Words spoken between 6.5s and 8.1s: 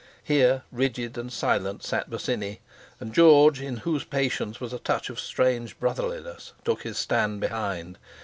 took his stand behind.